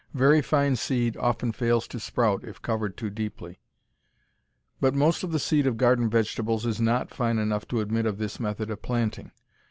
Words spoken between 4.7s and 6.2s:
But most of the seed of garden